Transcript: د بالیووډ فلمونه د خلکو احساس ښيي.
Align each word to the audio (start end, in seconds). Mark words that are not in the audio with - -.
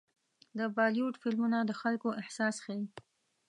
د 0.57 0.59
بالیووډ 0.75 1.15
فلمونه 1.23 1.57
د 1.63 1.71
خلکو 1.81 2.07
احساس 2.21 2.55
ښيي. 2.63 2.85